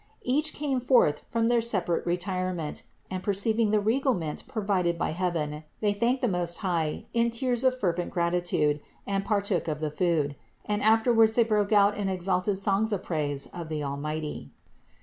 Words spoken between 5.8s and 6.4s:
thanked the